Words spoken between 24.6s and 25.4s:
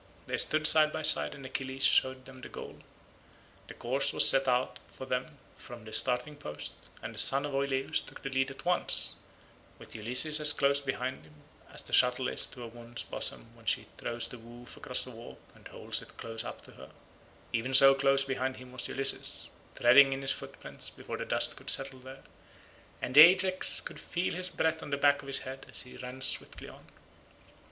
on the back of